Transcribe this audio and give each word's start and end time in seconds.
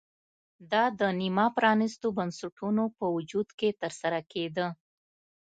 دا 0.71 0.83
د 0.99 1.01
نیمه 1.19 1.45
پرانېستو 1.57 2.07
بنسټونو 2.17 2.83
په 2.97 3.05
وجود 3.15 3.47
کې 3.59 3.69
ترسره 3.81 4.19
کېده 4.31 4.67